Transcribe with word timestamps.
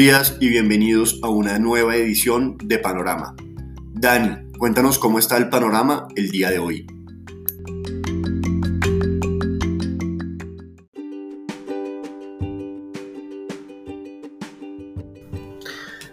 Días 0.00 0.38
y 0.40 0.48
bienvenidos 0.48 1.20
a 1.22 1.28
una 1.28 1.58
nueva 1.58 1.94
edición 1.94 2.56
de 2.56 2.78
Panorama. 2.78 3.36
Dani, 3.92 4.50
cuéntanos 4.56 4.98
cómo 4.98 5.18
está 5.18 5.36
el 5.36 5.50
panorama 5.50 6.08
el 6.16 6.30
día 6.30 6.48
de 6.48 6.58
hoy. 6.58 6.86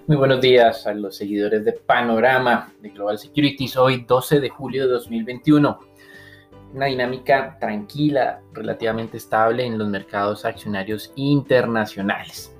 Muy 0.05 0.17
buenos 0.17 0.41
días 0.41 0.85
a 0.85 0.93
los 0.93 1.15
seguidores 1.15 1.63
de 1.63 1.71
Panorama 1.71 2.73
de 2.81 2.89
Global 2.89 3.17
Securities. 3.17 3.77
Hoy 3.77 4.03
12 4.05 4.41
de 4.41 4.49
julio 4.49 4.85
de 4.85 4.91
2021. 4.91 5.79
Una 6.73 6.87
dinámica 6.87 7.57
tranquila, 7.57 8.41
relativamente 8.51 9.15
estable 9.15 9.65
en 9.65 9.77
los 9.77 9.87
mercados 9.87 10.43
accionarios 10.43 11.13
internacionales. 11.15 12.51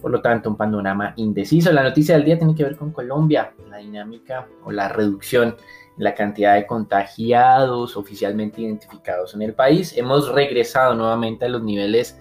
Por 0.00 0.10
lo 0.10 0.22
tanto, 0.22 0.50
un 0.50 0.56
panorama 0.56 1.12
indeciso. 1.16 1.72
La 1.72 1.82
noticia 1.82 2.14
del 2.14 2.24
día 2.24 2.38
tiene 2.38 2.54
que 2.54 2.64
ver 2.64 2.76
con 2.76 2.90
Colombia, 2.90 3.52
la 3.68 3.78
dinámica 3.78 4.48
o 4.64 4.72
la 4.72 4.88
reducción 4.88 5.56
en 5.98 6.04
la 6.04 6.14
cantidad 6.14 6.54
de 6.54 6.66
contagiados 6.66 7.96
oficialmente 7.96 8.62
identificados 8.62 9.34
en 9.34 9.42
el 9.42 9.54
país. 9.54 9.96
Hemos 9.96 10.32
regresado 10.32 10.94
nuevamente 10.94 11.44
a 11.44 11.48
los 11.48 11.62
niveles 11.62 12.18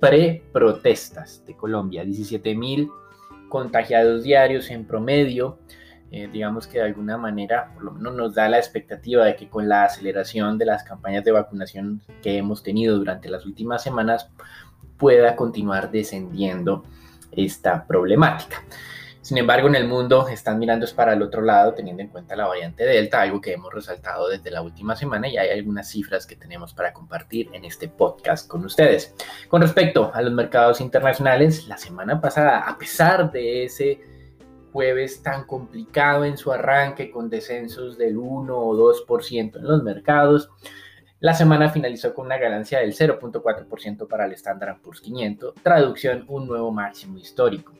pre-protestas 0.00 1.44
de 1.44 1.56
Colombia, 1.56 2.04
17 2.04 2.54
mil 2.54 2.90
contagiados 3.48 4.22
diarios 4.22 4.70
en 4.70 4.86
promedio. 4.86 5.58
Eh, 6.10 6.28
digamos 6.32 6.66
que 6.66 6.78
de 6.78 6.84
alguna 6.84 7.18
manera, 7.18 7.72
por 7.74 7.84
lo 7.84 7.92
menos 7.92 8.14
nos 8.14 8.34
da 8.34 8.48
la 8.48 8.56
expectativa 8.56 9.26
de 9.26 9.36
que 9.36 9.50
con 9.50 9.68
la 9.68 9.84
aceleración 9.84 10.56
de 10.56 10.64
las 10.64 10.82
campañas 10.82 11.24
de 11.24 11.32
vacunación 11.32 12.00
que 12.22 12.38
hemos 12.38 12.62
tenido 12.62 12.96
durante 12.96 13.28
las 13.28 13.44
últimas 13.44 13.82
semanas 13.82 14.30
pueda 14.96 15.36
continuar 15.36 15.90
descendiendo 15.90 16.84
esta 17.32 17.86
problemática. 17.86 18.64
Sin 19.28 19.36
embargo, 19.36 19.68
en 19.68 19.74
el 19.74 19.86
mundo 19.86 20.26
están 20.28 20.58
mirando 20.58 20.86
es 20.86 20.94
para 20.94 21.12
el 21.12 21.20
otro 21.20 21.42
lado, 21.42 21.74
teniendo 21.74 22.02
en 22.02 22.08
cuenta 22.08 22.34
la 22.34 22.46
variante 22.46 22.84
Delta, 22.84 23.20
algo 23.20 23.42
que 23.42 23.52
hemos 23.52 23.74
resaltado 23.74 24.28
desde 24.28 24.50
la 24.50 24.62
última 24.62 24.96
semana 24.96 25.28
y 25.28 25.36
hay 25.36 25.50
algunas 25.50 25.90
cifras 25.90 26.26
que 26.26 26.34
tenemos 26.34 26.72
para 26.72 26.94
compartir 26.94 27.50
en 27.52 27.66
este 27.66 27.88
podcast 27.88 28.48
con 28.48 28.64
ustedes. 28.64 29.14
Con 29.48 29.60
respecto 29.60 30.10
a 30.14 30.22
los 30.22 30.32
mercados 30.32 30.80
internacionales, 30.80 31.68
la 31.68 31.76
semana 31.76 32.20
pasada, 32.22 32.60
a 32.60 32.78
pesar 32.78 33.30
de 33.30 33.64
ese 33.64 34.00
jueves 34.72 35.22
tan 35.22 35.44
complicado 35.44 36.24
en 36.24 36.38
su 36.38 36.50
arranque 36.50 37.10
con 37.10 37.28
descensos 37.28 37.98
del 37.98 38.16
1 38.16 38.56
o 38.56 38.74
2% 38.74 39.56
en 39.56 39.62
los 39.62 39.82
mercados, 39.82 40.48
la 41.20 41.34
semana 41.34 41.68
finalizó 41.70 42.14
con 42.14 42.26
una 42.26 42.38
ganancia 42.38 42.78
del 42.78 42.94
0.4% 42.94 44.06
para 44.06 44.26
el 44.26 44.32
Standard 44.32 44.80
Poor's 44.80 45.00
500, 45.00 45.54
traducción 45.62 46.24
un 46.28 46.46
nuevo 46.46 46.70
máximo 46.70 47.18
histórico. 47.18 47.72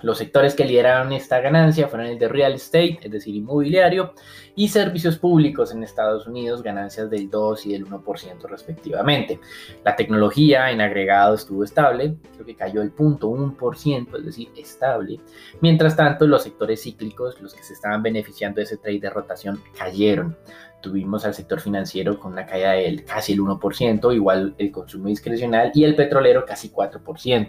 Los 0.00 0.18
sectores 0.18 0.54
que 0.54 0.64
lideraron 0.64 1.12
esta 1.12 1.40
ganancia 1.40 1.88
fueron 1.88 2.06
el 2.06 2.18
de 2.18 2.28
real 2.28 2.54
estate, 2.54 3.00
es 3.02 3.10
decir, 3.10 3.34
inmobiliario, 3.34 4.14
y 4.54 4.68
servicios 4.68 5.18
públicos 5.18 5.72
en 5.72 5.82
Estados 5.82 6.28
Unidos, 6.28 6.62
ganancias 6.62 7.10
del 7.10 7.28
2 7.28 7.66
y 7.66 7.72
del 7.72 7.86
1% 7.86 8.42
respectivamente. 8.48 9.40
La 9.84 9.96
tecnología 9.96 10.70
en 10.70 10.80
agregado 10.80 11.34
estuvo 11.34 11.64
estable, 11.64 12.16
creo 12.34 12.46
que 12.46 12.54
cayó 12.54 12.82
el 12.82 12.94
0.1%, 12.94 14.18
es 14.18 14.24
decir, 14.24 14.48
estable. 14.56 15.20
Mientras 15.60 15.96
tanto, 15.96 16.28
los 16.28 16.44
sectores 16.44 16.82
cíclicos, 16.82 17.40
los 17.40 17.52
que 17.52 17.64
se 17.64 17.72
estaban 17.72 18.02
beneficiando 18.02 18.56
de 18.56 18.64
ese 18.64 18.76
trade 18.76 19.00
de 19.00 19.10
rotación, 19.10 19.60
cayeron. 19.76 20.36
Tuvimos 20.80 21.24
al 21.24 21.34
sector 21.34 21.60
financiero 21.60 22.20
con 22.20 22.32
una 22.32 22.46
caída 22.46 22.72
del 22.72 23.04
casi 23.04 23.32
el 23.32 23.40
1%, 23.40 24.14
igual 24.14 24.54
el 24.58 24.70
consumo 24.70 25.08
discrecional 25.08 25.72
y 25.74 25.82
el 25.82 25.96
petrolero 25.96 26.44
casi 26.44 26.70
4%. 26.70 27.48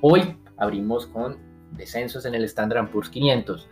Hoy 0.00 0.38
abrimos 0.56 1.06
con 1.06 1.51
descensos 1.76 2.24
en 2.24 2.34
el 2.34 2.44
Standard 2.44 2.90
Poor's 2.90 3.08
500, 3.08 3.68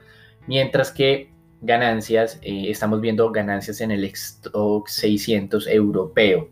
mientras 0.46 0.90
que 0.92 1.30
ganancias, 1.60 2.38
eh, 2.42 2.70
estamos 2.70 3.00
viendo 3.00 3.30
ganancias 3.30 3.80
en 3.80 3.90
el 3.90 4.04
Stock 4.04 4.88
600 4.88 5.66
europeo. 5.66 6.48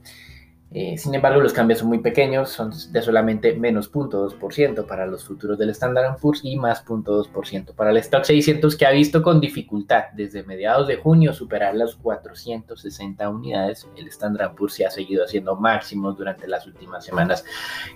Eh, 0.71 0.99
sin 0.99 1.15
embargo, 1.15 1.41
los 1.41 1.55
cambios 1.55 1.79
son 1.79 1.89
muy 1.89 2.01
pequeños, 2.01 2.51
son 2.51 2.73
de 2.93 3.01
solamente 3.01 3.55
menos 3.55 3.91
0.2% 3.91 4.87
para 4.87 5.07
los 5.07 5.25
futuros 5.25 5.59
del 5.59 5.71
Standard 5.71 6.19
Poor's 6.21 6.41
y 6.43 6.57
más 6.57 6.85
0.2% 6.85 7.75
para 7.75 7.91
el 7.91 7.97
Stock 7.97 8.25
600 8.25 8.77
que 8.77 8.85
ha 8.85 8.91
visto 8.91 9.23
con 9.23 9.41
dificultad 9.41 10.05
desde 10.13 10.43
mediados 10.43 10.87
de 10.87 10.97
junio 10.97 11.33
superar 11.33 11.75
las 11.75 11.95
460 11.95 13.31
unidades. 13.31 13.89
El 13.97 14.09
Standard 14.09 14.55
Poor's 14.55 14.75
se 14.75 14.85
ha 14.85 14.91
seguido 14.91 15.25
haciendo 15.25 15.57
máximos 15.57 16.19
durante 16.19 16.47
las 16.47 16.67
últimas 16.67 17.03
semanas 17.03 17.47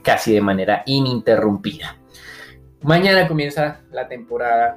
casi 0.02 0.32
de 0.32 0.40
manera 0.40 0.82
ininterrumpida. 0.86 1.98
Mañana 2.82 3.28
comienza 3.28 3.80
la 3.92 4.08
temporada, 4.08 4.76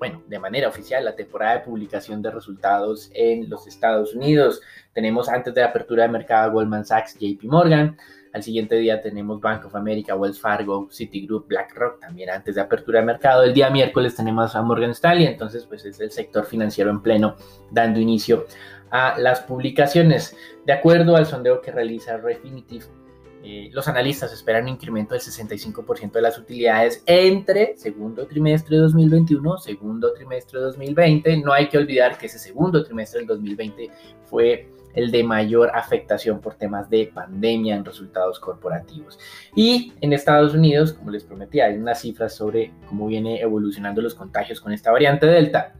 bueno, 0.00 0.20
de 0.26 0.38
manera 0.40 0.66
oficial, 0.66 1.04
la 1.04 1.14
temporada 1.14 1.54
de 1.54 1.60
publicación 1.60 2.20
de 2.20 2.32
resultados 2.32 3.08
en 3.14 3.48
los 3.48 3.68
Estados 3.68 4.16
Unidos. 4.16 4.60
Tenemos 4.92 5.28
antes 5.28 5.54
de 5.54 5.60
la 5.60 5.68
apertura 5.68 6.02
de 6.02 6.08
mercado 6.08 6.50
Goldman 6.50 6.84
Sachs, 6.84 7.14
JP 7.14 7.44
Morgan. 7.44 7.96
Al 8.32 8.42
siguiente 8.42 8.74
día 8.74 9.00
tenemos 9.00 9.40
Bank 9.40 9.64
of 9.64 9.76
America, 9.76 10.16
Wells 10.16 10.40
Fargo, 10.40 10.88
Citigroup, 10.90 11.46
BlackRock, 11.46 12.00
también 12.00 12.30
antes 12.30 12.56
de 12.56 12.62
apertura 12.62 12.98
de 12.98 13.06
mercado. 13.06 13.44
El 13.44 13.54
día 13.54 13.70
miércoles 13.70 14.16
tenemos 14.16 14.56
a 14.56 14.62
Morgan 14.62 14.90
Stanley, 14.90 15.26
entonces 15.26 15.66
pues 15.66 15.84
es 15.84 16.00
el 16.00 16.10
sector 16.10 16.46
financiero 16.46 16.90
en 16.90 17.00
pleno 17.00 17.36
dando 17.70 18.00
inicio 18.00 18.46
a 18.90 19.16
las 19.20 19.40
publicaciones. 19.40 20.36
De 20.64 20.72
acuerdo 20.72 21.14
al 21.14 21.26
sondeo 21.26 21.60
que 21.60 21.70
realiza 21.70 22.16
Refinitiv, 22.16 22.86
eh, 23.48 23.70
los 23.72 23.86
analistas 23.86 24.32
esperan 24.32 24.64
un 24.64 24.70
incremento 24.70 25.14
del 25.14 25.22
65% 25.22 26.10
de 26.10 26.20
las 26.20 26.36
utilidades 26.36 27.04
entre 27.06 27.76
segundo 27.76 28.26
trimestre 28.26 28.74
de 28.74 28.82
2021, 28.82 29.58
segundo 29.58 30.12
trimestre 30.14 30.58
de 30.58 30.64
2020. 30.64 31.36
No 31.36 31.52
hay 31.52 31.68
que 31.68 31.78
olvidar 31.78 32.18
que 32.18 32.26
ese 32.26 32.40
segundo 32.40 32.82
trimestre 32.82 33.20
del 33.20 33.28
2020 33.28 33.88
fue 34.24 34.68
el 34.94 35.12
de 35.12 35.22
mayor 35.22 35.70
afectación 35.72 36.40
por 36.40 36.54
temas 36.54 36.90
de 36.90 37.06
pandemia 37.14 37.76
en 37.76 37.84
resultados 37.84 38.40
corporativos. 38.40 39.16
Y 39.54 39.92
en 40.00 40.12
Estados 40.12 40.52
Unidos, 40.52 40.94
como 40.94 41.12
les 41.12 41.22
prometí, 41.22 41.60
hay 41.60 41.76
unas 41.76 42.00
cifras 42.00 42.34
sobre 42.34 42.72
cómo 42.88 43.06
viene 43.06 43.40
evolucionando 43.40 44.02
los 44.02 44.16
contagios 44.16 44.60
con 44.60 44.72
esta 44.72 44.90
variante 44.90 45.24
Delta. 45.24 45.76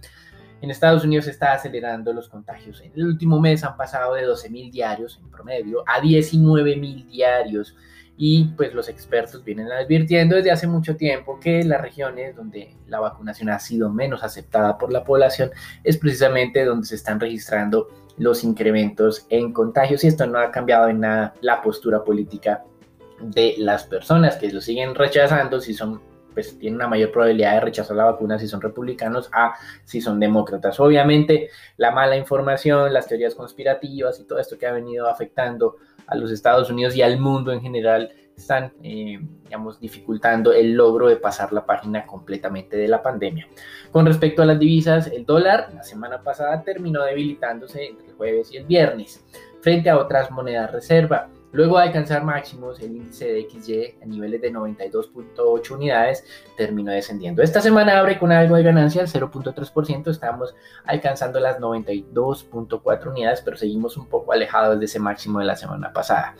En 0.62 0.70
Estados 0.70 1.04
Unidos 1.04 1.26
se 1.26 1.32
está 1.32 1.52
acelerando 1.52 2.12
los 2.12 2.28
contagios. 2.28 2.80
En 2.80 2.92
el 2.96 3.04
último 3.04 3.40
mes 3.40 3.62
han 3.62 3.76
pasado 3.76 4.14
de 4.14 4.26
12.000 4.26 4.70
diarios 4.70 5.20
en 5.22 5.30
promedio 5.30 5.84
a 5.86 6.00
19.000 6.00 7.06
diarios. 7.08 7.76
Y 8.18 8.44
pues 8.56 8.72
los 8.72 8.88
expertos 8.88 9.44
vienen 9.44 9.70
advirtiendo 9.70 10.36
desde 10.36 10.50
hace 10.50 10.66
mucho 10.66 10.96
tiempo 10.96 11.38
que 11.38 11.62
las 11.64 11.82
regiones 11.82 12.34
donde 12.34 12.74
la 12.86 12.98
vacunación 12.98 13.50
ha 13.50 13.58
sido 13.58 13.90
menos 13.90 14.24
aceptada 14.24 14.78
por 14.78 14.90
la 14.90 15.04
población 15.04 15.50
es 15.84 15.98
precisamente 15.98 16.64
donde 16.64 16.86
se 16.86 16.94
están 16.94 17.20
registrando 17.20 17.88
los 18.16 18.42
incrementos 18.42 19.26
en 19.28 19.52
contagios 19.52 20.02
y 20.02 20.06
esto 20.06 20.26
no 20.26 20.38
ha 20.38 20.50
cambiado 20.50 20.88
en 20.88 21.00
nada 21.00 21.34
la 21.42 21.60
postura 21.60 22.02
política 22.04 22.64
de 23.20 23.54
las 23.58 23.84
personas 23.84 24.36
que 24.36 24.50
lo 24.50 24.62
siguen 24.62 24.94
rechazando 24.94 25.60
si 25.60 25.74
son 25.74 26.00
pues 26.36 26.58
tienen 26.58 26.76
una 26.76 26.86
mayor 26.86 27.10
probabilidad 27.12 27.54
de 27.54 27.60
rechazar 27.60 27.96
la 27.96 28.04
vacuna 28.04 28.38
si 28.38 28.46
son 28.46 28.60
republicanos 28.60 29.30
a 29.32 29.54
si 29.84 30.02
son 30.02 30.20
demócratas. 30.20 30.78
Obviamente 30.80 31.48
la 31.78 31.92
mala 31.92 32.14
información, 32.14 32.92
las 32.92 33.08
teorías 33.08 33.34
conspirativas 33.34 34.20
y 34.20 34.24
todo 34.24 34.38
esto 34.38 34.58
que 34.58 34.66
ha 34.66 34.72
venido 34.72 35.08
afectando 35.08 35.76
a 36.06 36.14
los 36.14 36.30
Estados 36.30 36.68
Unidos 36.68 36.94
y 36.94 37.00
al 37.00 37.18
mundo 37.18 37.52
en 37.52 37.62
general 37.62 38.12
están, 38.36 38.74
eh, 38.82 39.18
digamos, 39.44 39.80
dificultando 39.80 40.52
el 40.52 40.74
logro 40.74 41.08
de 41.08 41.16
pasar 41.16 41.54
la 41.54 41.64
página 41.64 42.04
completamente 42.04 42.76
de 42.76 42.86
la 42.86 43.02
pandemia. 43.02 43.48
Con 43.90 44.04
respecto 44.04 44.42
a 44.42 44.44
las 44.44 44.58
divisas, 44.58 45.06
el 45.06 45.24
dólar 45.24 45.70
la 45.74 45.82
semana 45.82 46.22
pasada 46.22 46.62
terminó 46.62 47.02
debilitándose 47.02 47.86
entre 47.86 48.08
el 48.08 48.12
jueves 48.12 48.52
y 48.52 48.58
el 48.58 48.66
viernes 48.66 49.24
frente 49.62 49.88
a 49.88 49.96
otras 49.96 50.30
monedas 50.30 50.70
reserva. 50.70 51.30
Luego 51.56 51.78
de 51.78 51.84
alcanzar 51.84 52.22
máximos, 52.22 52.78
el 52.80 52.96
índice 52.96 53.32
de 53.32 53.48
XY 53.48 53.94
a 54.02 54.04
niveles 54.04 54.42
de 54.42 54.52
92.8 54.52 55.70
unidades 55.70 56.22
terminó 56.54 56.92
descendiendo. 56.92 57.42
Esta 57.42 57.62
semana 57.62 57.98
abre 57.98 58.18
con 58.18 58.30
algo 58.30 58.56
de 58.56 58.62
ganancia, 58.62 59.00
el 59.00 59.08
0.3%, 59.08 60.10
estamos 60.10 60.54
alcanzando 60.84 61.40
las 61.40 61.58
92.4 61.58 63.06
unidades, 63.06 63.40
pero 63.40 63.56
seguimos 63.56 63.96
un 63.96 64.06
poco 64.06 64.34
alejados 64.34 64.78
de 64.78 64.84
ese 64.84 64.98
máximo 64.98 65.38
de 65.38 65.46
la 65.46 65.56
semana 65.56 65.94
pasada. 65.94 66.36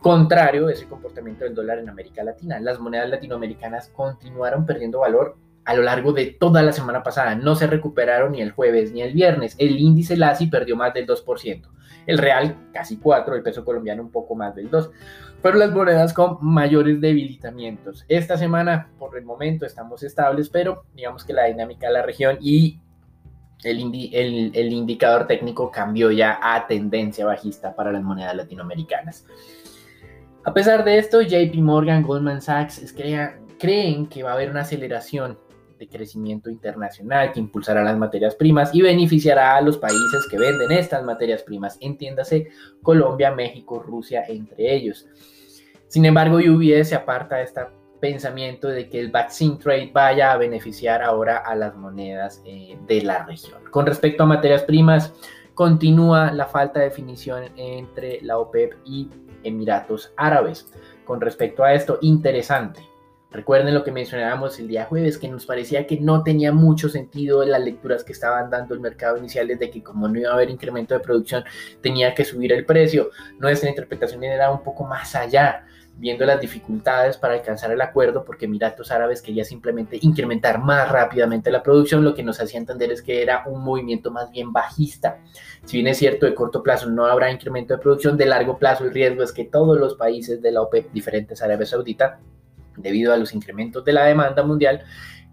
Contrario 0.00 0.68
ese 0.68 0.86
comportamiento 0.86 1.44
del 1.44 1.54
dólar 1.54 1.78
en 1.78 1.88
América 1.88 2.22
Latina, 2.22 2.60
las 2.60 2.78
monedas 2.78 3.08
latinoamericanas 3.08 3.88
continuaron 3.88 4.66
perdiendo 4.66 4.98
valor 4.98 5.38
a 5.64 5.72
lo 5.72 5.82
largo 5.82 6.12
de 6.12 6.26
toda 6.26 6.62
la 6.62 6.74
semana 6.74 7.02
pasada. 7.02 7.34
No 7.34 7.54
se 7.54 7.68
recuperaron 7.68 8.32
ni 8.32 8.42
el 8.42 8.52
jueves 8.52 8.92
ni 8.92 9.00
el 9.00 9.14
viernes. 9.14 9.54
El 9.56 9.78
índice 9.78 10.18
LASI 10.18 10.48
perdió 10.48 10.76
más 10.76 10.92
del 10.92 11.06
2%. 11.06 11.68
El 12.06 12.18
real 12.18 12.56
casi 12.72 12.98
4%, 12.98 13.34
el 13.34 13.42
peso 13.42 13.64
colombiano 13.64 14.02
un 14.02 14.10
poco 14.10 14.34
más 14.34 14.54
del 14.54 14.70
2%. 14.70 14.90
Fueron 15.40 15.60
las 15.60 15.70
monedas 15.70 16.12
con 16.12 16.38
mayores 16.40 17.00
debilitamientos. 17.00 18.04
Esta 18.08 18.36
semana, 18.36 18.88
por 18.98 19.16
el 19.16 19.24
momento, 19.24 19.66
estamos 19.66 20.02
estables, 20.02 20.48
pero 20.48 20.84
digamos 20.94 21.24
que 21.24 21.32
la 21.32 21.44
dinámica 21.44 21.86
de 21.86 21.92
la 21.92 22.02
región 22.02 22.38
y 22.40 22.80
el, 23.62 24.50
el 24.54 24.72
indicador 24.72 25.26
técnico 25.26 25.70
cambió 25.70 26.10
ya 26.10 26.38
a 26.42 26.66
tendencia 26.66 27.24
bajista 27.24 27.74
para 27.74 27.92
las 27.92 28.02
monedas 28.02 28.34
latinoamericanas. 28.34 29.26
A 30.44 30.54
pesar 30.54 30.84
de 30.84 30.98
esto, 30.98 31.20
JP 31.20 31.54
Morgan, 31.56 32.02
Goldman 32.02 32.40
Sachs, 32.40 32.78
es 32.78 32.94
creen 33.58 34.06
que 34.06 34.22
va 34.22 34.30
a 34.30 34.34
haber 34.34 34.50
una 34.50 34.62
aceleración 34.62 35.38
de 35.78 35.88
crecimiento 35.88 36.50
internacional 36.50 37.32
que 37.32 37.40
impulsará 37.40 37.82
las 37.82 37.96
materias 37.96 38.34
primas 38.34 38.74
y 38.74 38.82
beneficiará 38.82 39.56
a 39.56 39.60
los 39.60 39.78
países 39.78 40.26
que 40.30 40.38
venden 40.38 40.72
estas 40.72 41.04
materias 41.04 41.42
primas, 41.42 41.78
entiéndase 41.80 42.48
Colombia, 42.82 43.30
México, 43.30 43.78
Rusia, 43.80 44.24
entre 44.28 44.74
ellos. 44.74 45.06
Sin 45.86 46.04
embargo, 46.04 46.36
UBS 46.36 46.88
se 46.88 46.94
aparta 46.94 47.36
de 47.36 47.44
este 47.44 47.60
pensamiento 48.00 48.68
de 48.68 48.88
que 48.88 49.00
el 49.00 49.10
vaccine 49.10 49.56
trade 49.56 49.90
vaya 49.92 50.32
a 50.32 50.36
beneficiar 50.36 51.02
ahora 51.02 51.38
a 51.38 51.54
las 51.54 51.74
monedas 51.76 52.42
eh, 52.44 52.78
de 52.86 53.02
la 53.02 53.24
región. 53.24 53.62
Con 53.70 53.86
respecto 53.86 54.22
a 54.22 54.26
materias 54.26 54.62
primas, 54.62 55.12
continúa 55.54 56.30
la 56.32 56.46
falta 56.46 56.80
de 56.80 56.86
definición 56.86 57.44
entre 57.56 58.20
la 58.22 58.38
OPEP 58.38 58.74
y 58.84 59.08
Emiratos 59.42 60.12
Árabes. 60.16 60.70
Con 61.04 61.20
respecto 61.20 61.64
a 61.64 61.72
esto, 61.72 61.98
interesante. 62.02 62.87
Recuerden 63.30 63.74
lo 63.74 63.84
que 63.84 63.92
mencionábamos 63.92 64.58
el 64.58 64.68
día 64.68 64.86
jueves, 64.86 65.18
que 65.18 65.28
nos 65.28 65.44
parecía 65.44 65.86
que 65.86 66.00
no 66.00 66.22
tenía 66.22 66.50
mucho 66.50 66.88
sentido 66.88 67.44
las 67.44 67.60
lecturas 67.60 68.02
que 68.02 68.12
estaban 68.12 68.48
dando 68.48 68.72
el 68.72 68.80
mercado 68.80 69.18
inicial 69.18 69.46
desde 69.48 69.70
que 69.70 69.82
como 69.82 70.08
no 70.08 70.18
iba 70.18 70.30
a 70.30 70.32
haber 70.32 70.48
incremento 70.48 70.94
de 70.94 71.00
producción, 71.00 71.44
tenía 71.82 72.14
que 72.14 72.24
subir 72.24 72.54
el 72.54 72.64
precio. 72.64 73.10
Nuestra 73.38 73.68
interpretación 73.68 74.24
era 74.24 74.50
un 74.50 74.62
poco 74.62 74.84
más 74.84 75.14
allá, 75.14 75.66
viendo 75.98 76.24
las 76.24 76.40
dificultades 76.40 77.18
para 77.18 77.34
alcanzar 77.34 77.70
el 77.70 77.80
acuerdo, 77.82 78.24
porque 78.24 78.46
Emiratos 78.46 78.90
Árabes 78.90 79.20
quería 79.20 79.44
simplemente 79.44 79.98
incrementar 80.00 80.58
más 80.58 80.90
rápidamente 80.90 81.50
la 81.50 81.62
producción, 81.62 82.04
lo 82.04 82.14
que 82.14 82.22
nos 82.22 82.40
hacía 82.40 82.58
entender 82.58 82.92
es 82.92 83.02
que 83.02 83.20
era 83.20 83.42
un 83.46 83.62
movimiento 83.62 84.10
más 84.10 84.30
bien 84.30 84.52
bajista. 84.52 85.18
Si 85.64 85.76
bien 85.76 85.88
es 85.88 85.98
cierto, 85.98 86.24
de 86.24 86.34
corto 86.34 86.62
plazo 86.62 86.88
no 86.88 87.04
habrá 87.04 87.30
incremento 87.30 87.74
de 87.74 87.82
producción, 87.82 88.16
de 88.16 88.24
largo 88.24 88.58
plazo 88.58 88.84
el 88.84 88.94
riesgo 88.94 89.22
es 89.22 89.32
que 89.32 89.44
todos 89.44 89.78
los 89.78 89.96
países 89.96 90.40
de 90.40 90.52
la 90.52 90.62
OPEP, 90.62 90.92
diferentes 90.92 91.42
Arabia 91.42 91.66
Saudita, 91.66 92.20
debido 92.78 93.12
a 93.12 93.16
los 93.16 93.34
incrementos 93.34 93.84
de 93.84 93.92
la 93.92 94.04
demanda 94.04 94.42
mundial, 94.42 94.84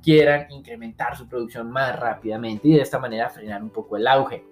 quieran 0.04 0.46
incrementar 0.52 1.18
su 1.18 1.28
producción 1.28 1.72
más 1.72 2.00
rápidamente 2.00 2.68
y 2.68 2.74
de 2.74 2.82
esta 2.82 3.00
manera 3.00 3.30
frenar 3.30 3.64
un 3.64 3.72
poco 3.72 3.98
el 3.98 4.08
auge. 4.08 4.46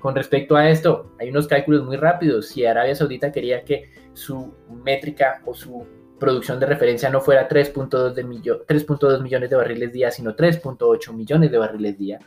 Con 0.00 0.14
respecto 0.14 0.56
a 0.56 0.68
esto, 0.68 1.14
hay 1.18 1.30
unos 1.30 1.46
cálculos 1.46 1.84
muy 1.84 1.96
rápidos. 1.96 2.48
Si 2.48 2.64
Arabia 2.64 2.94
Saudita 2.94 3.32
quería 3.32 3.64
que 3.64 3.90
su 4.12 4.54
métrica 4.68 5.42
o 5.46 5.54
su 5.54 5.86
producción 6.18 6.58
de 6.58 6.66
referencia 6.66 7.10
no 7.10 7.20
fuera 7.20 7.48
3.2 7.48 9.20
millones 9.20 9.50
de 9.50 9.56
barriles 9.56 9.92
día, 9.92 10.10
sino 10.10 10.34
3.8 10.34 11.12
millones 11.12 11.50
de 11.50 11.58
barriles 11.58 11.98
día, 11.98 12.18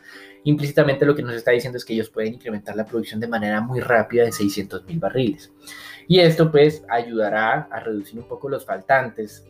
implícitamente 0.44 1.04
lo 1.04 1.14
que 1.14 1.22
nos 1.22 1.34
está 1.34 1.50
diciendo 1.50 1.76
es 1.76 1.84
que 1.84 1.94
ellos 1.94 2.08
pueden 2.08 2.34
incrementar 2.34 2.76
la 2.76 2.86
producción 2.86 3.20
de 3.20 3.28
manera 3.28 3.60
muy 3.60 3.80
rápida 3.80 4.24
de 4.24 4.32
600 4.32 4.84
mil 4.86 4.98
barriles. 4.98 5.52
Y 6.06 6.20
esto 6.20 6.50
pues 6.50 6.84
ayudará 6.88 7.68
a 7.70 7.80
reducir 7.80 8.18
un 8.18 8.28
poco 8.28 8.48
los 8.48 8.64
faltantes 8.64 9.44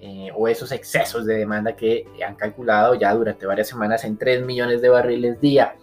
eh, 0.00 0.30
o 0.34 0.48
esos 0.48 0.72
excesos 0.72 1.24
de 1.24 1.36
demanda 1.36 1.74
que 1.74 2.06
han 2.26 2.34
calculado 2.34 2.94
ya 2.94 3.14
durante 3.14 3.46
varias 3.46 3.68
semanas 3.68 4.04
en 4.04 4.16
3 4.16 4.44
millones 4.44 4.82
de 4.82 4.88
barriles 4.88 5.40
día. 5.40 5.76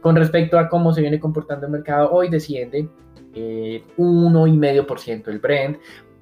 Con 0.00 0.14
respecto 0.16 0.58
a 0.58 0.68
cómo 0.68 0.92
se 0.92 1.00
viene 1.00 1.18
comportando 1.18 1.66
el 1.66 1.72
mercado, 1.72 2.10
hoy 2.12 2.28
desciende 2.28 2.88
eh, 3.34 3.82
1,5% 3.96 5.28
el 5.28 5.38
Brent 5.38 5.78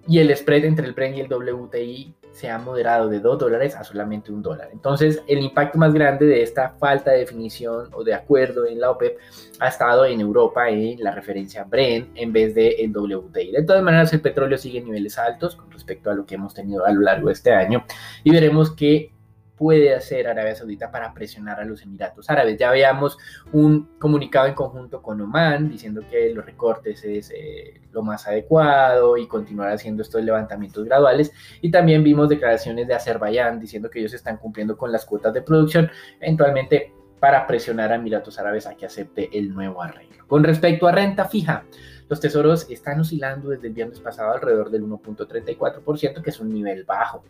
y 0.07 0.19
el 0.19 0.35
spread 0.37 0.65
entre 0.65 0.87
el 0.87 0.93
Brent 0.93 1.17
y 1.17 1.21
el 1.21 1.33
WTI 1.33 2.15
se 2.35 2.51
ha 2.51 2.59
moderado 2.59 3.09
de 3.09 3.21
2 3.21 3.39
dólares 3.39 3.77
a 3.77 3.85
solamente 3.85 4.33
1 4.33 4.43
dólar. 4.43 4.69
Entonces, 4.73 5.23
el 5.29 5.39
impacto 5.39 5.79
más 5.79 5.95
grande 5.95 6.27
de 6.27 6.43
esta 6.43 6.71
falta 6.81 7.13
de 7.13 7.19
definición 7.19 7.89
o 7.93 8.03
de 8.03 8.13
acuerdo 8.13 8.67
en 8.67 8.81
la 8.81 8.91
OPEP 8.91 9.19
ha 9.61 9.69
estado 9.69 10.05
en 10.05 10.21
Europa 10.21 10.69
en 10.69 11.03
la 11.03 11.13
referencia 11.13 11.63
Brent 11.63 12.11
en 12.17 12.33
vez 12.33 12.55
de 12.55 12.71
el 12.71 12.95
WTI. 12.95 13.53
De 13.53 13.63
todas 13.63 13.85
maneras, 13.85 14.13
el 14.13 14.21
petróleo 14.21 14.59
sigue 14.59 14.81
en 14.81 14.87
niveles 14.87 15.17
altos 15.17 15.55
con 15.55 15.71
respecto 15.71 16.11
a 16.11 16.15
lo 16.15 16.27
que 16.27 16.35
hemos 16.35 16.53
tenido 16.55 16.85
a 16.85 16.91
lo 16.91 17.03
largo 17.03 17.29
de 17.29 17.35
este 17.35 17.53
año 17.53 17.85
y 18.25 18.33
veremos 18.33 18.75
que 18.75 19.14
puede 19.57 19.95
hacer 19.95 20.27
Arabia 20.27 20.55
Saudita 20.55 20.91
para 20.91 21.13
presionar 21.15 21.61
a 21.61 21.65
los 21.65 21.83
Emiratos 21.83 22.29
Árabes. 22.29 22.59
Ya 22.59 22.71
veíamos 22.71 23.19
un 23.53 23.89
comunicado 23.99 24.47
en 24.47 24.55
conjunto 24.55 25.03
con 25.03 25.21
Oman 25.21 25.69
diciendo 25.69 26.03
que 26.11 26.31
los 26.31 26.45
recortes 26.45 27.05
es 27.05 27.31
eh, 27.35 27.81
lo 27.93 28.03
más 28.03 28.27
adecuado 28.27 29.17
y 29.17 29.27
continuar 29.29 29.73
haciendo 29.73 30.03
estos 30.03 30.23
levantamientos 30.23 30.85
graduales. 30.85 31.33
Y 31.61 31.71
también 31.71 32.03
vimos 32.03 32.29
declaraciones 32.29 32.89
de 32.89 32.95
Azerbaiyán 32.95 33.61
diciendo 33.61 33.91
que 33.91 34.01
ellos 34.01 34.15
están 34.15 34.37
cumpliendo 34.39 34.77
con 34.77 34.91
las 34.91 35.05
cuotas 35.05 35.33
de 35.33 35.43
producción, 35.43 35.91
eventualmente 36.21 36.93
para 37.25 37.47
presionar 37.47 37.91
a 37.91 37.95
Emiratos 37.95 38.39
Árabes 38.39 38.67
a 38.67 38.75
que 38.75 38.85
acepte 38.85 39.31
el 39.33 39.55
nuevo 39.55 39.83
arreglo. 39.83 40.27
Con 40.27 40.45
respecto 40.45 40.87
a 40.87 40.93
renta 40.93 41.25
fija, 41.25 41.65
los 42.07 42.21
tesoros 42.21 42.69
están 42.69 43.01
oscilando 43.01 43.49
desde 43.49 43.69
el 43.69 43.73
viernes 43.73 43.99
pasado 43.99 44.35
alrededor 44.35 44.71
del 44.71 44.83
1.34%, 44.83 46.21
que 46.23 46.29
es 46.29 46.39
un 46.39 46.53
nivel 46.53 46.85
bajo. 46.85 47.25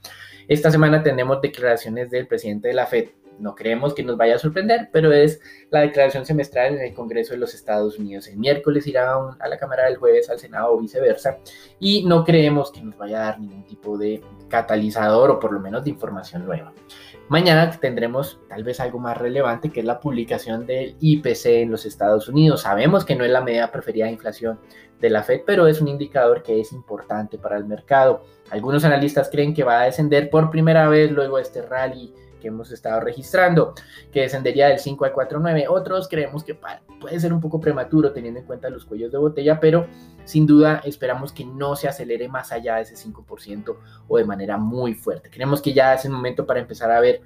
Esta 0.48 0.72
semana 0.72 1.00
tenemos 1.00 1.40
declaraciones 1.40 2.10
del 2.10 2.26
presidente 2.26 2.66
de 2.66 2.74
la 2.74 2.86
Fed. 2.86 3.10
No 3.38 3.54
creemos 3.54 3.94
que 3.94 4.02
nos 4.02 4.16
vaya 4.16 4.36
a 4.36 4.38
sorprender, 4.38 4.88
pero 4.92 5.12
es 5.12 5.40
la 5.70 5.80
declaración 5.80 6.24
semestral 6.24 6.74
en 6.74 6.82
el 6.82 6.94
Congreso 6.94 7.32
de 7.32 7.38
los 7.38 7.54
Estados 7.54 7.98
Unidos. 7.98 8.28
El 8.28 8.36
miércoles 8.36 8.86
irá 8.86 9.14
a 9.38 9.48
la 9.48 9.58
Cámara 9.58 9.86
del 9.86 9.96
jueves 9.96 10.30
al 10.30 10.38
Senado 10.38 10.72
o 10.72 10.80
viceversa. 10.80 11.38
Y 11.80 12.04
no 12.04 12.24
creemos 12.24 12.70
que 12.70 12.82
nos 12.82 12.96
vaya 12.96 13.18
a 13.18 13.24
dar 13.24 13.40
ningún 13.40 13.64
tipo 13.64 13.98
de 13.98 14.22
catalizador 14.48 15.30
o 15.30 15.40
por 15.40 15.52
lo 15.52 15.60
menos 15.60 15.84
de 15.84 15.90
información 15.90 16.44
nueva. 16.44 16.72
Mañana 17.28 17.70
tendremos 17.70 18.38
tal 18.48 18.64
vez 18.64 18.80
algo 18.80 18.98
más 18.98 19.16
relevante 19.16 19.70
que 19.70 19.80
es 19.80 19.86
la 19.86 19.98
publicación 19.98 20.66
del 20.66 20.94
IPC 21.00 21.46
en 21.46 21.70
los 21.70 21.86
Estados 21.86 22.28
Unidos. 22.28 22.62
Sabemos 22.62 23.04
que 23.04 23.16
no 23.16 23.24
es 23.24 23.30
la 23.30 23.40
medida 23.40 23.72
preferida 23.72 24.04
de 24.04 24.12
inflación 24.12 24.60
de 25.00 25.10
la 25.10 25.22
Fed, 25.22 25.40
pero 25.46 25.66
es 25.66 25.80
un 25.80 25.88
indicador 25.88 26.42
que 26.42 26.60
es 26.60 26.72
importante 26.72 27.38
para 27.38 27.56
el 27.56 27.64
mercado. 27.64 28.24
Algunos 28.50 28.84
analistas 28.84 29.30
creen 29.30 29.54
que 29.54 29.64
va 29.64 29.80
a 29.80 29.84
descender 29.84 30.28
por 30.28 30.50
primera 30.50 30.86
vez 30.88 31.10
luego 31.10 31.36
de 31.36 31.42
este 31.42 31.62
rally 31.62 32.12
que 32.44 32.48
hemos 32.48 32.70
estado 32.70 33.00
registrando, 33.00 33.72
que 34.12 34.20
descendería 34.20 34.68
del 34.68 34.78
5 34.78 35.06
al 35.06 35.14
4.9. 35.14 35.64
Otros 35.70 36.08
creemos 36.08 36.44
que 36.44 36.54
puede 37.00 37.18
ser 37.18 37.32
un 37.32 37.40
poco 37.40 37.58
prematuro 37.58 38.12
teniendo 38.12 38.40
en 38.40 38.44
cuenta 38.44 38.68
los 38.68 38.84
cuellos 38.84 39.10
de 39.10 39.16
botella, 39.16 39.58
pero 39.58 39.86
sin 40.26 40.46
duda 40.46 40.82
esperamos 40.84 41.32
que 41.32 41.46
no 41.46 41.74
se 41.74 41.88
acelere 41.88 42.28
más 42.28 42.52
allá 42.52 42.76
de 42.76 42.82
ese 42.82 42.96
5% 42.96 43.76
o 44.06 44.18
de 44.18 44.24
manera 44.24 44.58
muy 44.58 44.92
fuerte. 44.92 45.30
Creemos 45.30 45.62
que 45.62 45.72
ya 45.72 45.94
es 45.94 46.04
el 46.04 46.10
momento 46.10 46.44
para 46.44 46.60
empezar 46.60 46.90
a 46.90 47.00
ver 47.00 47.22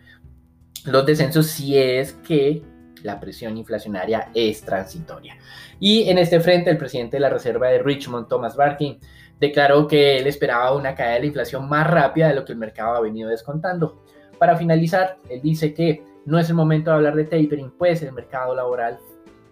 los 0.85 1.04
descensos 1.04 1.49
si 1.49 1.76
es 1.76 2.12
que 2.12 2.62
la 3.02 3.19
presión 3.19 3.57
inflacionaria 3.57 4.31
es 4.35 4.62
transitoria. 4.62 5.37
Y 5.81 6.09
en 6.09 6.19
este 6.19 6.38
frente, 6.38 6.71
el 6.71 6.78
presidente 6.78 7.16
de 7.16 7.21
la 7.23 7.31
Reserva 7.31 7.66
de 7.69 7.81
Richmond, 7.81 8.28
Thomas 8.28 8.54
Barkin, 8.54 9.00
declaró 9.40 9.87
que 9.87 10.19
él 10.19 10.26
esperaba 10.26 10.75
una 10.75 10.95
caída 10.95 11.14
de 11.14 11.21
la 11.21 11.26
inflación 11.26 11.69
más 11.69 11.88
rápida 11.88 12.28
de 12.28 12.35
lo 12.35 12.45
que 12.45 12.52
el 12.52 12.59
mercado 12.59 12.95
ha 12.97 13.00
venido 13.00 13.28
descontando. 13.28 14.04
Para 14.38 14.57
finalizar, 14.57 15.18
él 15.28 15.40
dice 15.42 15.75
que 15.75 16.04
no 16.25 16.38
es 16.38 16.49
el 16.49 16.54
momento 16.54 16.90
de 16.90 16.97
hablar 16.97 17.14
de 17.14 17.25
tapering, 17.25 17.71
pues 17.76 18.02
el 18.02 18.12
mercado 18.12 18.54
laboral 18.54 18.99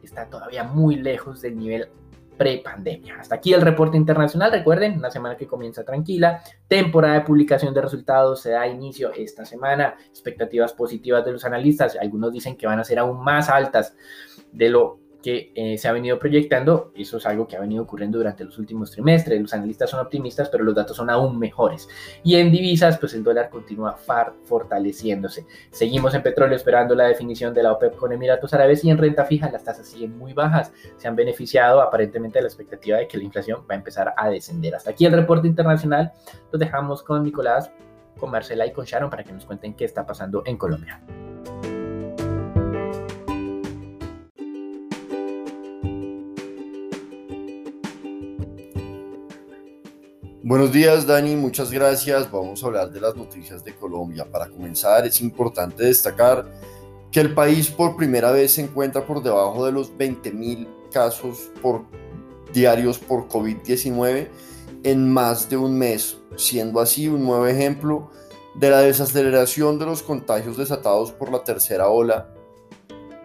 está 0.02 0.28
todavía 0.28 0.62
muy 0.64 0.97
lejos 0.97 1.40
del 1.40 1.57
nivel 1.57 1.88
pre-pandemia. 2.37 3.16
Hasta 3.19 3.37
aquí 3.37 3.52
el 3.52 3.62
reporte 3.62 3.97
internacional. 3.97 4.52
Recuerden, 4.52 4.99
una 4.99 5.11
semana 5.11 5.37
que 5.37 5.47
comienza 5.47 5.85
tranquila. 5.85 6.43
Temporada 6.69 7.14
de 7.14 7.21
publicación 7.23 7.73
de 7.75 7.81
resultados 7.81 8.40
se 8.43 8.50
da 8.50 8.66
inicio 8.66 9.12
esta 9.12 9.45
semana. 9.45 9.97
Expectativas 10.09 10.73
positivas 10.73 11.25
de 11.25 11.33
los 11.33 11.45
analistas. 11.45 11.97
Algunos 12.00 12.33
dicen 12.33 12.57
que 12.57 12.66
van 12.66 12.78
a 12.78 12.85
ser 12.85 12.99
aún 12.99 13.23
más 13.23 13.49
altas 13.49 13.97
de 14.52 14.69
lo 14.69 15.06
que 15.26 15.50
eh, 15.56 15.76
se 15.76 15.88
ha 15.88 15.92
venido 15.92 16.21
proyectando. 16.21 16.92
Eso 16.95 17.16
es 17.16 17.26
algo 17.26 17.49
que 17.49 17.56
ha 17.56 17.61
venido 17.61 17.83
ocurriendo 17.83 18.16
durante 18.16 18.45
los 18.45 18.61
últimos 18.61 18.92
trimestres. 18.92 19.40
Los 19.40 19.52
analistas 19.54 19.90
son 19.90 19.99
optimistas, 19.99 20.49
pero 20.49 20.62
los 20.62 20.73
datos 20.73 20.97
son 20.97 21.11
aún 21.11 21.37
mejores. 21.37 21.88
Y 22.23 22.37
en 22.37 22.52
divisas, 22.52 22.97
pues 22.97 23.12
el 23.12 23.25
dólar 23.25 23.50
continúa 23.50 23.99
fortaleciéndose. 24.45 25.45
Seguimos 25.73 26.14
en 26.14 26.23
petróleo 26.23 26.54
esperando 26.54 26.95
la 26.95 27.09
definición 27.09 27.52
de 27.52 27.64
la 27.64 27.73
OPEP 27.73 27.97
con 27.97 28.12
Emiratos 28.12 28.54
Árabes 28.54 28.85
y 28.85 28.90
en 28.90 28.99
renta 28.99 29.25
fija 29.25 29.50
las 29.50 29.64
tasas 29.64 29.88
siguen 29.88 30.16
muy 30.16 30.33
bajas. 30.33 30.73
Se 30.97 31.09
han 31.09 31.16
beneficiado 31.16 31.83
aparentemente 31.83 32.38
de 32.38 32.42
la 32.42 32.49
expectativa 32.49 32.99
de 32.99 33.09
que 33.09 33.18
la 33.18 33.25
inflación 33.25 33.62
va 33.68 33.75
a 33.75 33.78
empezar 33.78 34.14
a 34.16 34.30
descender. 34.30 34.76
Hasta 34.76 34.90
aquí 34.92 35.06
el 35.06 35.12
reporte 35.12 35.49
internacional. 35.49 36.12
Los 36.52 36.61
dejamos 36.61 37.02
con 37.02 37.25
Nicolás, 37.25 37.73
con 38.16 38.30
Marcela 38.30 38.64
y 38.64 38.73
con 38.73 38.85
Sharon 38.85 39.11
para 39.11 39.25
que 39.25 39.33
nos 39.33 39.45
cuenten 39.45 39.75
qué 39.75 39.87
está 39.87 40.06
pasando 40.06 40.45
en 40.47 40.56
Colombia. 40.56 41.00
Buenos 50.49 50.71
días, 50.71 51.09
Dani, 51.09 51.35
muchas 51.35 51.73
gracias. 51.73 52.31
Vamos 52.31 52.62
a 52.62 52.67
hablar 52.69 52.93
de 52.93 53.00
las 53.00 53.17
noticias 53.17 53.65
de 53.65 53.75
Colombia. 53.75 54.31
Para 54.31 54.49
comenzar, 54.49 55.05
es 55.05 55.21
importante 55.21 55.83
destacar 55.83 56.47
que 57.11 57.19
el 57.19 57.35
país 57.35 57.67
por 57.69 57.97
primera 57.97 58.31
vez 58.31 58.53
se 58.53 58.61
encuentra 58.61 59.05
por 59.05 59.25
debajo 59.25 59.67
de 59.67 59.73
los 59.73 59.93
20.000 59.99 60.69
casos 60.93 61.50
por, 61.61 61.83
diarios 62.53 62.97
por 62.97 63.26
COVID-19 63.26 64.29
en 64.85 65.12
más 65.12 65.50
de 65.50 65.57
un 65.57 65.76
mes, 65.76 66.19
siendo 66.37 66.79
así 66.79 67.09
un 67.09 67.25
nuevo 67.25 67.49
ejemplo 67.49 68.12
de 68.55 68.71
la 68.71 68.83
desaceleración 68.83 69.81
de 69.81 69.87
los 69.87 70.05
contagios 70.05 70.57
desatados 70.57 71.11
por 71.11 71.33
la 71.33 71.43
tercera 71.43 71.88
ola 71.88 72.33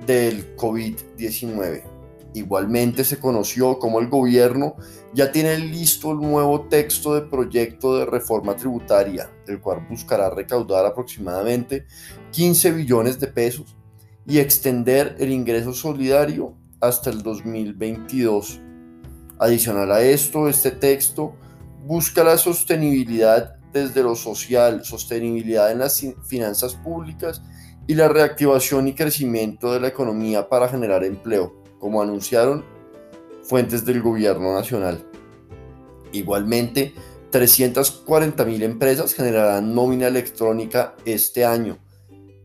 del 0.08 0.56
COVID-19. 0.56 1.84
Igualmente 2.34 3.04
se 3.04 3.20
conoció 3.20 3.78
cómo 3.78 4.00
el 4.00 4.08
gobierno 4.08 4.76
ya 5.14 5.32
tiene 5.32 5.58
listo 5.58 6.12
el 6.12 6.20
nuevo 6.20 6.68
texto 6.68 7.14
de 7.14 7.22
proyecto 7.22 7.98
de 7.98 8.06
reforma 8.06 8.56
tributaria, 8.56 9.30
el 9.48 9.60
cual 9.60 9.86
buscará 9.90 10.30
recaudar 10.30 10.86
aproximadamente 10.86 11.86
15 12.32 12.72
billones 12.72 13.20
de 13.20 13.28
pesos 13.28 13.76
y 14.26 14.40
extender 14.40 15.18
el 15.20 15.32
ingreso 15.32 15.74
solidario 15.74 16.56
hasta 16.80 17.10
el 17.10 17.22
2022. 17.22 18.62
Adicional 19.40 19.92
a 19.92 20.02
esto, 20.02 20.48
este 20.48 20.72
texto 20.72 21.36
busca 21.86 22.24
la 22.24 22.38
sostenibilidad 22.38 23.56
desde 23.74 24.04
lo 24.04 24.16
social, 24.16 24.86
sostenibilidad 24.86 25.72
en 25.72 25.80
las 25.80 26.06
finanzas 26.28 26.76
públicas 26.76 27.42
y 27.88 27.96
la 27.96 28.08
reactivación 28.08 28.88
y 28.88 28.94
crecimiento 28.94 29.74
de 29.74 29.80
la 29.80 29.88
economía 29.88 30.48
para 30.48 30.70
generar 30.70 31.04
empleo, 31.04 31.61
como 31.82 32.02
anunciaron 32.02 32.64
fuentes 33.44 33.84
del 33.84 34.02
gobierno 34.02 34.54
nacional. 34.54 35.04
Igualmente, 36.14 36.94
340.000 37.32 38.64
empresas 38.64 39.14
generarán 39.14 39.74
nómina 39.74 40.08
electrónica 40.08 40.96
este 41.06 41.44
año, 41.44 41.80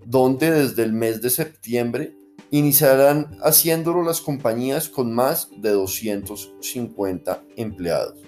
donde 0.05 0.50
desde 0.50 0.83
el 0.83 0.93
mes 0.93 1.21
de 1.21 1.31
septiembre 1.31 2.16
iniciarán 2.50 3.37
haciéndolo 3.43 4.02
las 4.02 4.21
compañías 4.21 4.88
con 4.88 5.12
más 5.12 5.50
de 5.59 5.71
250 5.71 7.43
empleados. 7.57 8.19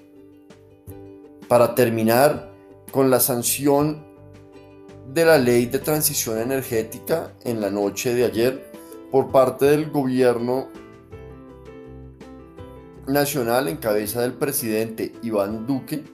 Para 1.49 1.75
terminar 1.75 2.53
con 2.91 3.11
la 3.11 3.21
sanción 3.21 4.05
de 5.15 5.25
la 5.25 5.39
ley 5.39 5.67
de 5.67 5.79
transición 5.79 6.39
energética 6.39 7.33
en 7.45 7.61
la 7.61 7.71
noche 7.71 8.15
de 8.15 8.25
ayer 8.25 8.73
por 9.11 9.31
parte 9.31 9.67
del 9.67 9.91
gobierno 9.91 10.69
nacional 13.09 13.69
en 13.69 13.79
cabeza 13.79 14.23
del 14.23 14.35
presidente 14.35 15.13
Iván 15.23 15.67
Duque, 15.67 16.05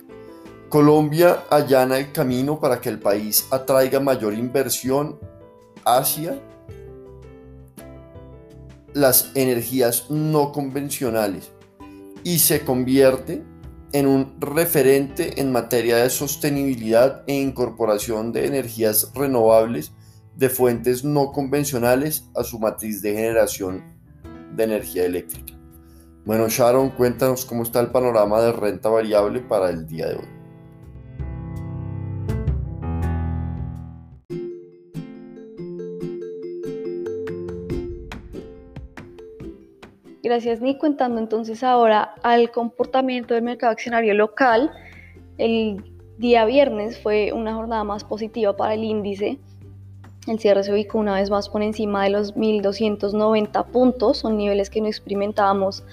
Colombia 0.68 1.44
allana 1.50 1.98
el 1.98 2.12
camino 2.12 2.58
para 2.58 2.80
que 2.80 2.88
el 2.88 2.98
país 2.98 3.46
atraiga 3.50 4.00
mayor 4.00 4.34
inversión 4.34 5.18
hacia 5.84 6.40
las 8.92 9.32
energías 9.34 10.10
no 10.10 10.52
convencionales 10.52 11.50
y 12.22 12.38
se 12.38 12.64
convierte 12.64 13.44
en 13.92 14.08
un 14.08 14.34
referente 14.40 15.40
en 15.40 15.52
materia 15.52 15.98
de 15.98 16.10
sostenibilidad 16.10 17.22
e 17.28 17.34
incorporación 17.34 18.32
de 18.32 18.46
energías 18.46 19.12
renovables 19.14 19.92
de 20.34 20.48
fuentes 20.48 21.04
no 21.04 21.30
convencionales 21.30 22.28
a 22.34 22.42
su 22.42 22.58
matriz 22.58 23.02
de 23.02 23.14
generación 23.14 23.84
de 24.56 24.64
energía 24.64 25.04
eléctrica. 25.04 25.53
Bueno, 26.24 26.48
Sharon, 26.48 26.88
cuéntanos 26.88 27.44
cómo 27.44 27.64
está 27.64 27.80
el 27.80 27.88
panorama 27.88 28.40
de 28.40 28.52
renta 28.52 28.88
variable 28.88 29.40
para 29.40 29.68
el 29.68 29.86
día 29.86 30.08
de 30.08 30.14
hoy. 30.14 30.24
Gracias, 40.22 40.62
Nick. 40.62 40.78
Contando 40.78 41.20
entonces 41.20 41.62
ahora 41.62 42.14
al 42.22 42.50
comportamiento 42.50 43.34
del 43.34 43.42
mercado 43.42 43.72
accionario 43.72 44.14
local, 44.14 44.72
el 45.36 45.84
día 46.16 46.46
viernes 46.46 46.98
fue 46.98 47.32
una 47.34 47.54
jornada 47.54 47.84
más 47.84 48.02
positiva 48.02 48.56
para 48.56 48.72
el 48.72 48.84
índice. 48.84 49.38
El 50.26 50.38
cierre 50.38 50.64
se 50.64 50.72
ubicó 50.72 50.98
una 50.98 51.16
vez 51.16 51.28
más 51.28 51.50
por 51.50 51.62
encima 51.62 52.04
de 52.04 52.10
los 52.10 52.34
1.290 52.34 53.66
puntos, 53.66 54.16
son 54.16 54.38
niveles 54.38 54.70
que 54.70 54.80
no 54.80 54.86
experimentábamos 54.86 55.84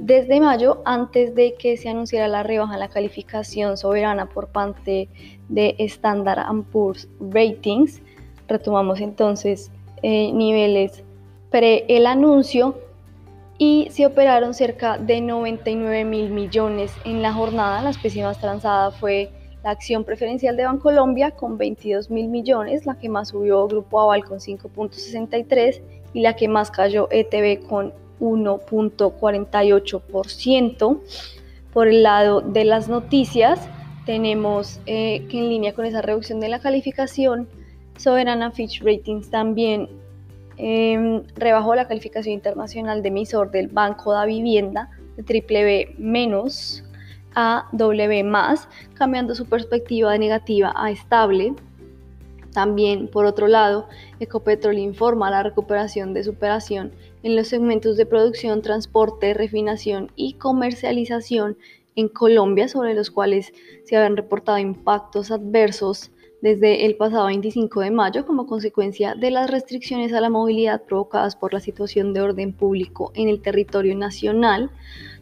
desde 0.00 0.40
mayo, 0.40 0.80
antes 0.86 1.34
de 1.34 1.54
que 1.56 1.76
se 1.76 1.90
anunciara 1.90 2.26
la 2.26 2.42
rebaja 2.42 2.72
en 2.72 2.80
la 2.80 2.88
calificación 2.88 3.76
soberana 3.76 4.24
por 4.24 4.48
parte 4.48 5.10
de 5.50 5.74
Standard 5.78 6.42
Poor's 6.72 7.06
Ratings. 7.20 8.00
Retomamos 8.48 9.00
entonces 9.00 9.70
eh, 10.02 10.32
niveles 10.32 11.04
pre 11.50 11.84
el 11.88 12.06
anuncio 12.06 12.78
y 13.58 13.88
se 13.90 14.06
operaron 14.06 14.54
cerca 14.54 14.96
de 14.96 15.20
99 15.20 16.06
mil 16.06 16.30
millones 16.30 16.94
en 17.04 17.20
la 17.20 17.34
jornada. 17.34 17.82
La 17.82 17.90
especie 17.90 18.24
más 18.24 18.40
transada 18.40 18.92
fue 18.92 19.30
la 19.62 19.72
acción 19.72 20.04
preferencial 20.04 20.56
de 20.56 20.64
Bancolombia 20.64 21.32
con 21.32 21.58
22 21.58 22.08
mil 22.08 22.28
millones, 22.28 22.86
la 22.86 22.98
que 22.98 23.10
más 23.10 23.28
subió 23.28 23.68
Grupo 23.68 24.00
Aval 24.00 24.24
con 24.24 24.38
5.63 24.38 25.82
y 26.14 26.20
la 26.20 26.36
que 26.36 26.48
más 26.48 26.70
cayó 26.70 27.06
ETB 27.10 27.68
con 27.68 27.92
1.48%. 28.20 31.00
Por 31.72 31.88
el 31.88 32.02
lado 32.02 32.40
de 32.40 32.64
las 32.64 32.88
noticias, 32.88 33.60
tenemos 34.06 34.80
eh, 34.86 35.26
que 35.28 35.38
en 35.38 35.48
línea 35.48 35.74
con 35.74 35.84
esa 35.84 36.02
reducción 36.02 36.40
de 36.40 36.48
la 36.48 36.58
calificación, 36.60 37.48
Soberana 37.96 38.50
Fitch 38.50 38.82
Ratings 38.82 39.30
también 39.30 39.88
Em, 40.62 41.22
rebajó 41.36 41.74
la 41.74 41.88
calificación 41.88 42.34
internacional 42.34 43.00
de 43.00 43.08
emisor 43.08 43.50
del 43.50 43.68
Banco 43.68 44.12
de 44.12 44.26
Vivienda 44.26 44.90
de 45.16 45.22
triple 45.22 45.64
B 45.64 45.94
menos 45.96 46.84
a 47.34 47.66
W 47.72 48.22
más, 48.24 48.68
cambiando 48.92 49.34
su 49.34 49.46
perspectiva 49.46 50.12
de 50.12 50.18
negativa 50.18 50.74
a 50.76 50.90
estable. 50.90 51.54
También, 52.52 53.08
por 53.08 53.24
otro 53.24 53.46
lado, 53.46 53.88
Ecopetrol 54.18 54.76
informa 54.76 55.30
la 55.30 55.42
recuperación 55.42 56.12
de 56.12 56.24
superación 56.24 56.92
en 57.22 57.36
los 57.36 57.48
segmentos 57.48 57.96
de 57.96 58.06
producción, 58.06 58.62
transporte, 58.62 59.34
refinación 59.34 60.10
y 60.16 60.34
comercialización 60.34 61.56
en 61.96 62.08
Colombia, 62.08 62.68
sobre 62.68 62.94
los 62.94 63.10
cuales 63.10 63.52
se 63.84 63.96
habían 63.96 64.16
reportado 64.16 64.58
impactos 64.58 65.30
adversos 65.30 66.10
desde 66.40 66.86
el 66.86 66.96
pasado 66.96 67.26
25 67.26 67.80
de 67.80 67.90
mayo 67.90 68.26
como 68.26 68.46
consecuencia 68.46 69.14
de 69.14 69.30
las 69.30 69.50
restricciones 69.50 70.12
a 70.12 70.20
la 70.20 70.30
movilidad 70.30 70.82
provocadas 70.82 71.36
por 71.36 71.52
la 71.52 71.60
situación 71.60 72.14
de 72.14 72.22
orden 72.22 72.52
público 72.52 73.12
en 73.14 73.28
el 73.28 73.42
territorio 73.42 73.94
nacional. 73.94 74.70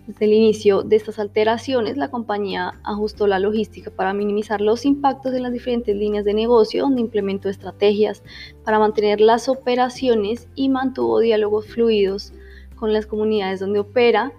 Desde 0.09 0.25
el 0.25 0.33
inicio 0.33 0.83
de 0.83 0.97
estas 0.97 1.19
alteraciones, 1.19 1.99
la 1.99 2.11
compañía 2.11 2.81
ajustó 2.83 3.27
la 3.27 3.39
logística 3.39 3.91
para 3.91 4.15
minimizar 4.15 4.61
los 4.61 4.85
impactos 4.85 5.35
en 5.35 5.43
las 5.43 5.53
diferentes 5.53 5.95
líneas 5.95 6.25
de 6.25 6.33
negocio, 6.33 6.83
donde 6.83 7.03
implementó 7.03 7.49
estrategias 7.49 8.23
para 8.65 8.79
mantener 8.79 9.21
las 9.21 9.49
operaciones 9.49 10.49
y 10.55 10.71
mantuvo 10.71 11.21
diálogos 11.21 11.67
fluidos 11.67 12.33
con 12.75 12.93
las 12.93 13.07
comunidades 13.07 13.61
donde 13.61 13.81
opera 13.81 14.33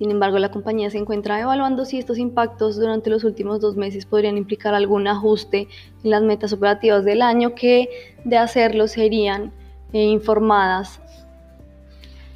sin 0.00 0.10
embargo, 0.10 0.38
la 0.38 0.50
compañía 0.50 0.88
se 0.88 0.96
encuentra 0.96 1.38
evaluando 1.38 1.84
si 1.84 1.98
estos 1.98 2.16
impactos 2.16 2.76
durante 2.76 3.10
los 3.10 3.22
últimos 3.22 3.60
dos 3.60 3.76
meses 3.76 4.06
podrían 4.06 4.38
implicar 4.38 4.72
algún 4.72 5.06
ajuste 5.06 5.68
en 6.02 6.10
las 6.10 6.22
metas 6.22 6.54
operativas 6.54 7.04
del 7.04 7.20
año 7.20 7.54
que 7.54 7.90
de 8.24 8.38
hacerlo 8.38 8.88
serían 8.88 9.52
eh, 9.92 10.04
informadas 10.04 11.02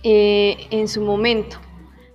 eh, 0.02 0.58
en 0.70 0.88
su 0.88 1.00
momento. 1.00 1.63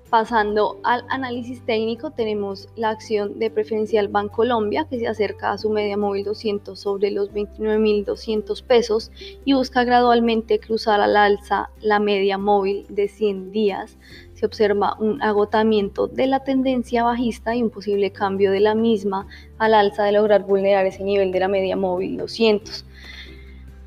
Pasando 0.09 0.79
al 0.83 1.05
análisis 1.09 1.63
técnico, 1.63 2.09
tenemos 2.09 2.67
la 2.75 2.89
acción 2.89 3.37
de 3.37 3.51
preferencial 3.51 4.07
Bancolombia 4.07 4.87
que 4.89 4.97
se 4.97 5.07
acerca 5.07 5.51
a 5.51 5.59
su 5.59 5.69
media 5.69 5.97
móvil 5.97 6.23
200 6.23 6.79
sobre 6.79 7.11
los 7.11 7.31
29.200 7.31 8.63
pesos 8.63 9.11
y 9.45 9.53
busca 9.53 9.83
gradualmente 9.83 10.59
cruzar 10.59 10.99
al 10.99 11.15
alza 11.15 11.69
la 11.81 11.99
media 11.99 12.39
móvil 12.39 12.87
de 12.89 13.07
100 13.07 13.51
días. 13.51 13.99
Se 14.33 14.47
observa 14.47 14.95
un 14.99 15.21
agotamiento 15.21 16.07
de 16.07 16.25
la 16.25 16.43
tendencia 16.43 17.03
bajista 17.03 17.55
y 17.55 17.61
un 17.61 17.69
posible 17.69 18.11
cambio 18.11 18.49
de 18.49 18.61
la 18.61 18.73
misma 18.73 19.27
al 19.59 19.75
alza 19.75 20.05
de 20.05 20.13
lograr 20.13 20.43
vulnerar 20.43 20.87
ese 20.87 21.03
nivel 21.03 21.31
de 21.31 21.39
la 21.39 21.49
media 21.49 21.75
móvil 21.75 22.17
200. 22.17 22.83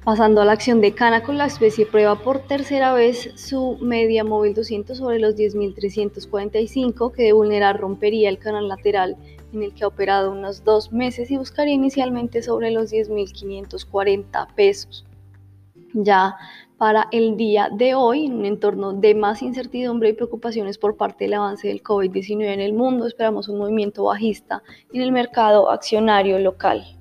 Pasando 0.05 0.41
a 0.41 0.45
la 0.45 0.51
acción 0.51 0.81
de 0.81 0.95
Canacol, 0.95 1.39
la 1.39 1.47
especie 1.47 1.87
prueba 1.87 2.17
por 2.17 2.41
tercera 2.41 2.93
vez 2.93 3.31
su 3.37 3.79
media 3.81 4.25
móvil 4.25 4.53
200 4.53 4.99
sobre 4.99 5.21
los 5.21 5.37
10.345, 5.37 7.13
que 7.13 7.23
de 7.23 7.33
vulnerar 7.33 7.79
rompería 7.79 8.29
el 8.29 8.39
canal 8.39 8.67
lateral 8.67 9.17
en 9.53 9.63
el 9.63 9.73
que 9.73 9.85
ha 9.85 9.87
operado 9.87 10.33
unos 10.33 10.65
dos 10.65 10.93
meses 10.93 11.31
y 11.31 11.37
buscaría 11.37 11.75
inicialmente 11.75 12.43
sobre 12.43 12.73
los 12.73 12.93
10.540 12.93 14.53
pesos. 14.57 15.07
Ya 15.95 16.35
para 16.79 17.07
el 17.13 17.37
día 17.37 17.69
de 17.71 17.95
hoy, 17.95 18.27
en 18.27 18.35
un 18.35 18.45
entorno 18.45 18.95
de 18.95 19.15
más 19.15 19.41
incertidumbre 19.41 20.09
y 20.09 20.15
preocupaciones 20.15 20.79
por 20.79 20.97
parte 20.97 21.27
del 21.27 21.35
avance 21.35 21.69
del 21.69 21.81
COVID-19 21.81 22.55
en 22.55 22.61
el 22.61 22.73
mundo, 22.73 23.07
esperamos 23.07 23.49
un 23.49 23.59
movimiento 23.59 24.03
bajista 24.03 24.65
en 24.93 25.01
el 25.01 25.13
mercado 25.13 25.71
accionario 25.71 26.41
local. 26.41 26.99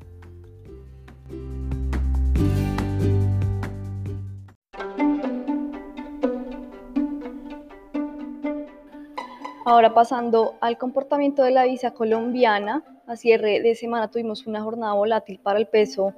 Ahora 9.71 9.93
pasando 9.93 10.55
al 10.59 10.77
comportamiento 10.77 11.43
de 11.43 11.51
la 11.51 11.63
visa 11.63 11.91
colombiana, 11.91 12.83
a 13.07 13.15
cierre 13.15 13.61
de 13.61 13.73
semana 13.73 14.09
tuvimos 14.11 14.45
una 14.45 14.61
jornada 14.61 14.91
volátil 14.95 15.39
para 15.41 15.59
el 15.59 15.65
peso 15.65 16.13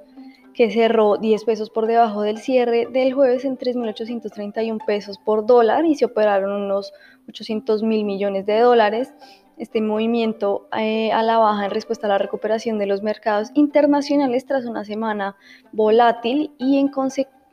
que 0.54 0.72
cerró 0.72 1.18
10 1.18 1.44
pesos 1.44 1.70
por 1.70 1.86
debajo 1.86 2.22
del 2.22 2.38
cierre 2.38 2.86
del 2.86 3.12
jueves 3.12 3.44
en 3.44 3.56
3.831 3.56 4.84
pesos 4.84 5.18
por 5.18 5.46
dólar 5.46 5.86
y 5.86 5.94
se 5.94 6.04
operaron 6.04 6.50
unos 6.50 6.92
800 7.28 7.84
mil 7.84 8.04
millones 8.04 8.44
de 8.44 8.58
dólares. 8.58 9.14
Este 9.56 9.80
movimiento 9.80 10.66
eh, 10.76 11.12
a 11.12 11.22
la 11.22 11.38
baja 11.38 11.66
en 11.66 11.70
respuesta 11.70 12.08
a 12.08 12.10
la 12.10 12.18
recuperación 12.18 12.80
de 12.80 12.86
los 12.86 13.04
mercados 13.04 13.52
internacionales 13.54 14.46
tras 14.46 14.64
una 14.64 14.84
semana 14.84 15.36
volátil 15.70 16.50
y, 16.58 16.80
en 16.80 16.90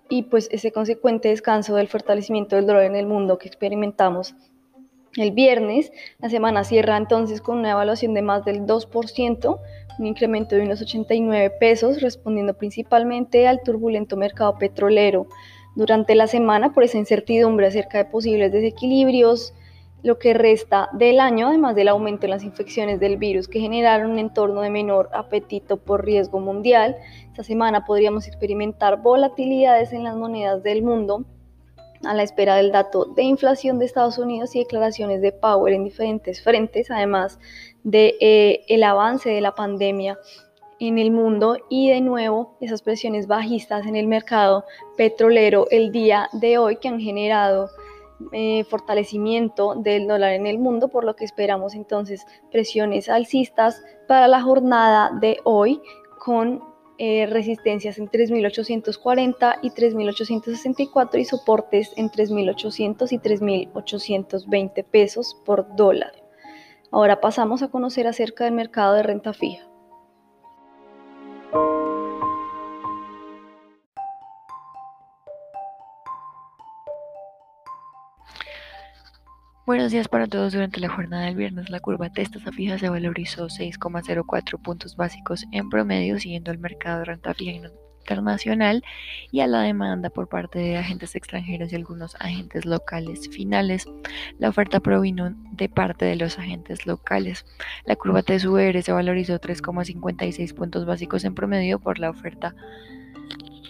y 0.10 0.24
pues 0.24 0.50
ese 0.51 0.72
consecuente 0.72 1.27
descanso 1.27 1.75
del 1.75 1.89
fortalecimiento 1.89 2.55
del 2.55 2.65
dólar 2.65 2.86
en 2.86 2.96
el 2.96 3.05
mundo 3.05 3.38
que 3.38 3.48
experimentamos 3.48 4.34
el 5.15 5.31
viernes. 5.31 5.91
La 6.19 6.29
semana 6.29 6.63
cierra 6.63 6.97
entonces 6.97 7.41
con 7.41 7.57
una 7.59 7.71
evaluación 7.71 8.13
de 8.13 8.21
más 8.21 8.45
del 8.45 8.65
2%, 8.65 9.59
un 9.99 10.05
incremento 10.05 10.55
de 10.55 10.63
unos 10.63 10.81
89 10.81 11.51
pesos, 11.59 12.01
respondiendo 12.01 12.53
principalmente 12.53 13.47
al 13.47 13.61
turbulento 13.61 14.17
mercado 14.17 14.57
petrolero. 14.57 15.27
Durante 15.75 16.15
la 16.15 16.27
semana, 16.27 16.73
por 16.73 16.83
esa 16.83 16.97
incertidumbre 16.97 17.67
acerca 17.67 17.97
de 17.97 18.05
posibles 18.05 18.51
desequilibrios, 18.51 19.53
lo 20.03 20.17
que 20.17 20.33
resta 20.33 20.89
del 20.93 21.19
año, 21.19 21.47
además 21.47 21.75
del 21.75 21.87
aumento 21.87 22.25
en 22.25 22.31
las 22.31 22.43
infecciones 22.43 22.99
del 22.99 23.17
virus 23.17 23.47
que 23.47 23.59
generaron 23.59 24.11
un 24.11 24.19
entorno 24.19 24.61
de 24.61 24.71
menor 24.71 25.09
apetito 25.13 25.77
por 25.77 26.03
riesgo 26.03 26.39
mundial, 26.39 26.97
esta 27.27 27.43
semana 27.43 27.85
podríamos 27.85 28.27
experimentar 28.27 29.01
volatilidades 29.01 29.93
en 29.93 30.03
las 30.03 30.15
monedas 30.15 30.63
del 30.63 30.81
mundo, 30.81 31.25
a 32.03 32.13
la 32.13 32.24
espera 32.24 32.55
del 32.55 32.72
dato 32.72 33.05
de 33.05 33.24
inflación 33.24 33.79
de 33.79 33.86
Estados 33.86 34.17
Unidos 34.17 34.55
y 34.55 34.60
declaraciones 34.60 35.22
de 35.22 35.31
Power 35.31 35.74
en 35.74 35.84
diferentes 35.84 36.41
frentes, 36.41 36.89
además 36.91 37.39
de 37.84 38.15
eh, 38.20 38.65
el 38.67 38.84
avance 38.84 39.29
de 39.29 39.41
la 39.41 39.55
pandemia 39.55 40.17
en 40.79 40.98
el 40.98 41.12
mundo 41.12 41.58
y 41.70 41.89
de 41.89 42.01
nuevo 42.01 42.58
esas 42.60 42.81
presiones 42.81 43.27
bajistas 43.27 43.86
en 43.86 43.96
el 43.96 44.08
mercado 44.08 44.65
petrolero 44.98 45.67
el 45.70 45.91
día 45.91 46.27
de 46.34 46.58
hoy 46.58 46.77
que 46.77 46.88
han 46.88 47.00
generado 47.00 47.70
eh, 48.31 48.63
fortalecimiento 48.65 49.75
del 49.75 50.08
dólar 50.08 50.34
en 50.34 50.48
el 50.48 50.58
mundo, 50.58 50.88
por 50.88 51.03
lo 51.03 51.15
que 51.15 51.25
esperamos 51.25 51.75
entonces 51.75 52.25
presiones 52.51 53.10
alcistas 53.10 53.84
para 54.08 54.27
la 54.27 54.41
jornada 54.41 55.12
de 55.20 55.39
hoy 55.43 55.81
con 56.20 56.70
eh, 57.03 57.25
resistencias 57.25 57.98
en 57.98 58.12
3.840 58.12 59.58
y 59.63 59.72
3.864 59.72 61.20
y 61.20 61.25
soportes 61.25 61.93
en 61.96 62.12
3.800 62.12 63.12
y 63.12 63.17
3.820 63.17 64.86
pesos 64.86 65.36
por 65.43 65.75
dólar. 65.75 66.12
Ahora 66.91 67.20
pasamos 67.20 67.63
a 67.63 67.70
conocer 67.70 68.05
acerca 68.05 68.43
del 68.43 68.53
mercado 68.53 68.93
de 68.93 69.01
renta 69.01 69.34
fija. 69.34 69.70
Buenos 79.81 79.93
días 79.93 80.07
para 80.09 80.27
todos. 80.27 80.53
Durante 80.53 80.79
la 80.79 80.89
jornada 80.89 81.25
del 81.25 81.35
viernes, 81.35 81.71
la 81.71 81.79
curva 81.79 82.11
tasa 82.11 82.51
fija 82.51 82.77
se 82.77 82.88
valorizó 82.88 83.47
6,04 83.47 84.61
puntos 84.61 84.95
básicos 84.95 85.43
en 85.51 85.71
promedio, 85.71 86.19
siguiendo 86.19 86.51
el 86.51 86.59
mercado 86.59 87.00
de 87.00 87.05
renta 87.05 87.33
fija 87.33 87.67
internacional 88.01 88.83
y 89.31 89.39
a 89.39 89.47
la 89.47 89.63
demanda 89.63 90.11
por 90.11 90.29
parte 90.29 90.59
de 90.59 90.77
agentes 90.77 91.15
extranjeros 91.15 91.73
y 91.73 91.77
algunos 91.77 92.13
agentes 92.19 92.63
locales 92.63 93.27
finales. 93.29 93.88
La 94.38 94.50
oferta 94.50 94.79
provino 94.81 95.33
de 95.53 95.67
parte 95.67 96.05
de 96.05 96.15
los 96.15 96.38
agentes 96.38 96.85
locales. 96.85 97.43
La 97.85 97.95
curva 97.95 98.21
TSUR 98.21 98.83
se 98.83 98.91
valorizó 98.91 99.39
3,56 99.39 100.53
puntos 100.53 100.85
básicos 100.85 101.23
en 101.25 101.33
promedio 101.33 101.79
por 101.79 101.97
la 101.97 102.11
oferta 102.11 102.53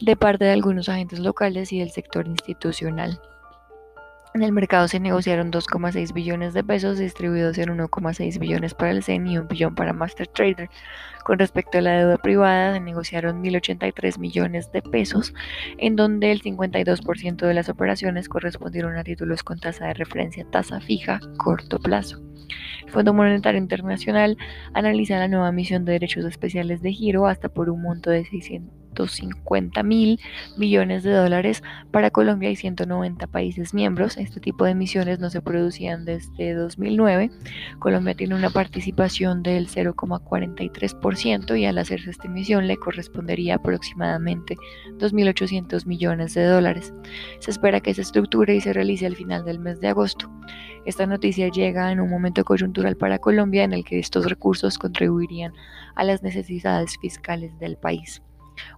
de 0.01 0.17
parte 0.17 0.43
de 0.43 0.51
algunos 0.51 0.89
agentes 0.89 1.19
locales 1.19 1.71
y 1.71 1.79
del 1.79 1.91
sector 1.91 2.27
institucional. 2.27 3.17
En 4.33 4.43
el 4.43 4.53
mercado 4.53 4.87
se 4.87 5.01
negociaron 5.01 5.51
2,6 5.51 6.13
billones 6.13 6.53
de 6.53 6.63
pesos 6.63 6.97
distribuidos 6.97 7.57
en 7.57 7.67
1,6 7.67 8.39
billones 8.39 8.73
para 8.73 8.91
el 8.91 9.03
CEN 9.03 9.27
y 9.27 9.37
1 9.37 9.49
billón 9.49 9.75
para 9.75 9.91
Master 9.91 10.25
Trader. 10.25 10.69
Con 11.25 11.37
respecto 11.37 11.77
a 11.77 11.81
la 11.81 11.97
deuda 11.97 12.17
privada, 12.17 12.73
se 12.73 12.79
negociaron 12.79 13.43
1.083 13.43 14.19
millones 14.19 14.71
de 14.71 14.81
pesos, 14.81 15.33
en 15.77 15.97
donde 15.97 16.31
el 16.31 16.41
52% 16.41 17.45
de 17.45 17.53
las 17.53 17.67
operaciones 17.67 18.29
correspondieron 18.29 18.95
a 18.95 19.03
títulos 19.03 19.43
con 19.43 19.59
tasa 19.59 19.87
de 19.87 19.95
referencia 19.95 20.45
tasa 20.49 20.79
fija 20.79 21.19
corto 21.35 21.77
plazo. 21.77 22.21
El 22.85 22.91
Fondo 22.91 23.13
Monetario 23.13 23.59
Internacional 23.59 24.37
analiza 24.73 25.19
la 25.19 25.27
nueva 25.27 25.49
emisión 25.49 25.83
de 25.83 25.91
derechos 25.91 26.23
especiales 26.23 26.81
de 26.81 26.93
giro 26.93 27.27
hasta 27.27 27.49
por 27.49 27.69
un 27.69 27.81
monto 27.81 28.09
de 28.09 28.23
600 28.23 28.80
150 28.91 29.83
mil 29.83 30.19
millones 30.57 31.03
de 31.03 31.11
dólares 31.11 31.63
para 31.91 32.11
Colombia 32.11 32.49
y 32.49 32.55
190 32.55 33.27
países 33.27 33.73
miembros. 33.73 34.17
Este 34.17 34.39
tipo 34.39 34.65
de 34.65 34.71
emisiones 34.71 35.19
no 35.19 35.29
se 35.29 35.41
producían 35.41 36.05
desde 36.05 36.53
2009. 36.53 37.31
Colombia 37.79 38.13
tiene 38.15 38.35
una 38.35 38.49
participación 38.49 39.43
del 39.43 39.67
0,43% 39.67 41.59
y 41.59 41.65
al 41.65 41.77
hacerse 41.77 42.11
esta 42.11 42.27
emisión 42.27 42.67
le 42.67 42.77
correspondería 42.77 43.55
aproximadamente 43.55 44.57
2.800 44.97 45.85
millones 45.85 46.33
de 46.33 46.45
dólares. 46.45 46.93
Se 47.39 47.51
espera 47.51 47.79
que 47.79 47.93
se 47.93 48.01
estructure 48.01 48.55
y 48.55 48.61
se 48.61 48.73
realice 48.73 49.05
al 49.05 49.15
final 49.15 49.45
del 49.45 49.59
mes 49.59 49.79
de 49.79 49.87
agosto. 49.87 50.29
Esta 50.83 51.05
noticia 51.05 51.49
llega 51.49 51.91
en 51.91 51.99
un 51.99 52.09
momento 52.09 52.43
coyuntural 52.43 52.97
para 52.97 53.19
Colombia 53.19 53.63
en 53.63 53.73
el 53.73 53.85
que 53.85 53.99
estos 53.99 54.25
recursos 54.25 54.79
contribuirían 54.79 55.53
a 55.95 56.03
las 56.03 56.23
necesidades 56.23 56.97
fiscales 56.99 57.57
del 57.59 57.77
país. 57.77 58.23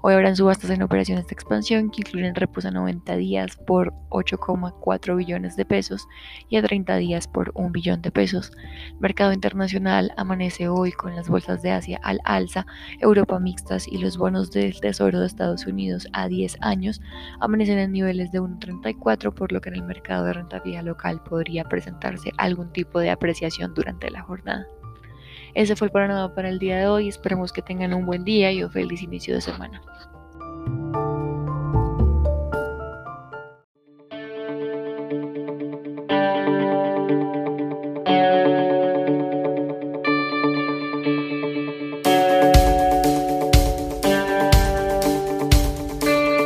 Hoy 0.01 0.13
habrán 0.13 0.35
subastas 0.35 0.69
en 0.69 0.81
operaciones 0.81 1.27
de 1.27 1.33
expansión 1.33 1.89
que 1.89 2.01
incluyen 2.01 2.35
repos 2.35 2.65
a 2.65 2.71
90 2.71 3.15
días 3.15 3.55
por 3.55 3.93
8,4 4.09 5.15
billones 5.15 5.55
de 5.55 5.65
pesos 5.65 6.07
y 6.49 6.57
a 6.57 6.61
30 6.61 6.97
días 6.97 7.27
por 7.27 7.51
1 7.55 7.69
billón 7.71 8.01
de 8.01 8.11
pesos. 8.11 8.51
mercado 8.99 9.33
internacional 9.33 10.11
amanece 10.17 10.67
hoy 10.67 10.91
con 10.91 11.15
las 11.15 11.29
bolsas 11.29 11.61
de 11.61 11.71
Asia 11.71 11.99
al 12.03 12.19
alza, 12.25 12.65
Europa 12.99 13.39
mixtas 13.39 13.87
y 13.87 13.97
los 13.97 14.17
bonos 14.17 14.51
del 14.51 14.79
Tesoro 14.79 15.19
de 15.19 15.27
Estados 15.27 15.65
Unidos 15.65 16.07
a 16.13 16.27
10 16.27 16.57
años 16.61 17.01
amanecen 17.39 17.79
en 17.79 17.91
niveles 17.91 18.31
de 18.31 18.41
1,34 18.41 19.33
por 19.33 19.51
lo 19.51 19.61
que 19.61 19.69
en 19.69 19.75
el 19.75 19.83
mercado 19.83 20.25
de 20.25 20.33
renta 20.33 20.61
fija 20.61 20.81
local 20.81 21.21
podría 21.23 21.63
presentarse 21.63 22.31
algún 22.37 22.71
tipo 22.71 22.99
de 22.99 23.09
apreciación 23.09 23.73
durante 23.73 24.09
la 24.09 24.21
jornada. 24.21 24.67
Ese 25.53 25.75
fue 25.75 25.87
el 25.87 25.91
panorama 25.91 26.33
para 26.33 26.49
el 26.49 26.59
día 26.59 26.77
de 26.77 26.87
hoy. 26.87 27.07
Esperemos 27.07 27.53
que 27.53 27.61
tengan 27.61 27.93
un 27.93 28.05
buen 28.05 28.23
día 28.23 28.51
y 28.51 28.63
un 28.63 28.71
feliz 28.71 29.01
inicio 29.01 29.35
de 29.35 29.41
semana. 29.41 29.81